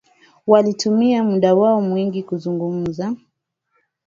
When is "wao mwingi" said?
1.55-2.23